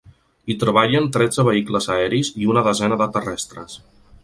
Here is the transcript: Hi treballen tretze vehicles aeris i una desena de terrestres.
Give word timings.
Hi 0.51 0.53
treballen 0.63 1.09
tretze 1.17 1.45
vehicles 1.49 1.89
aeris 1.97 2.33
i 2.45 2.51
una 2.55 2.65
desena 2.71 3.01
de 3.05 3.11
terrestres. 3.19 3.81